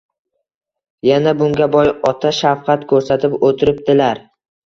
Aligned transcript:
Yana 1.09 1.33
bunga 1.41 1.67
boy 1.75 1.91
ota 2.11 2.33
shafqat 2.39 2.87
ko‘rsatib 2.93 3.35
o‘tiribdilar. 3.51 4.25